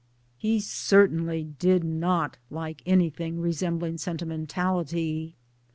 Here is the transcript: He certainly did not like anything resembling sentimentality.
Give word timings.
He 0.39 0.59
certainly 0.59 1.43
did 1.59 1.83
not 1.83 2.37
like 2.49 2.81
anything 2.87 3.39
resembling 3.39 3.99
sentimentality. 3.99 5.35